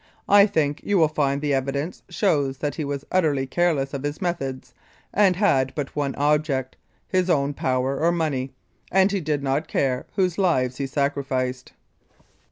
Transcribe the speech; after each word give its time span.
I 0.41 0.47
think 0.47 0.81
you 0.83 0.97
will 0.97 1.07
find 1.07 1.39
the 1.41 1.53
evidence 1.53 2.01
shows 2.09 2.57
that 2.57 2.73
he 2.73 2.83
was 2.83 3.05
utterly 3.11 3.45
careless 3.45 3.93
of 3.93 4.01
his 4.01 4.19
methods, 4.19 4.73
and 5.13 5.35
had 5.35 5.75
but 5.75 5.95
one 5.95 6.15
object 6.15 6.75
his 7.07 7.29
own 7.29 7.53
power 7.53 7.99
or 7.99 8.11
money 8.11 8.51
and 8.91 9.11
he 9.11 9.21
did 9.21 9.43
not 9.43 9.67
care 9.67 10.07
whose 10.15 10.39
lives 10.39 10.77
he 10.77 10.87
sacrificed. 10.87 11.73